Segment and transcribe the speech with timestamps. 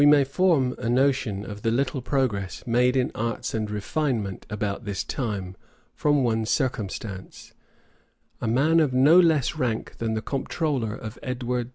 [0.03, 4.83] We pay form a notion of the little progress made in arts and refinement about
[4.83, 5.55] this time,
[5.93, 7.53] from one circumstance;
[8.41, 11.69] a man of no less rank than the comptroller of Edward VI.